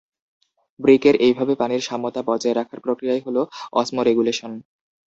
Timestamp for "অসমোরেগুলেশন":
3.73-4.51